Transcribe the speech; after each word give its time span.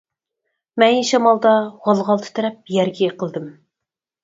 مەيىن 0.83 1.05
شامالدا 1.09 1.51
غال-غال 1.85 2.25
تىترەپ 2.25 2.75
يەرگە 2.79 3.07
يىقىلدىم. 3.07 3.49